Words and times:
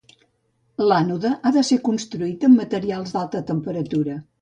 L'ànode 0.91 1.33
ha 1.43 1.53
de 1.59 1.65
ser 1.69 1.79
construït 1.91 2.49
amb 2.51 2.65
materials 2.65 3.17
d'alta 3.19 3.47
temperatura. 3.55 4.23